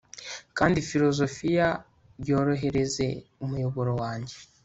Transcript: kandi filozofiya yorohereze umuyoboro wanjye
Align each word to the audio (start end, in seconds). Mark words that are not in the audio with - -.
kandi 0.57 0.77
filozofiya 0.89 1.67
yorohereze 2.27 3.07
umuyoboro 3.43 3.91
wanjye 4.01 4.35